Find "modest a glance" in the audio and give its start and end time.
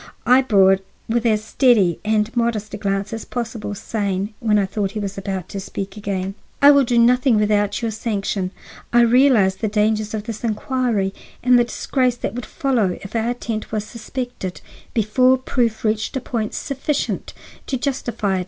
2.35-3.13